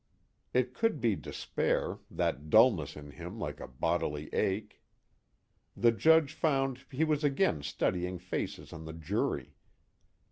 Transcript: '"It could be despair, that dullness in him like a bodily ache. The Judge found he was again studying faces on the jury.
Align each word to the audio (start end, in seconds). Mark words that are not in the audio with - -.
'"It 0.55 0.73
could 0.73 0.99
be 0.99 1.15
despair, 1.15 1.99
that 2.09 2.49
dullness 2.49 2.95
in 2.95 3.11
him 3.11 3.37
like 3.37 3.59
a 3.59 3.67
bodily 3.67 4.33
ache. 4.33 4.81
The 5.77 5.91
Judge 5.91 6.33
found 6.33 6.85
he 6.89 7.03
was 7.03 7.23
again 7.23 7.61
studying 7.61 8.17
faces 8.17 8.73
on 8.73 8.85
the 8.85 8.93
jury. 8.93 9.53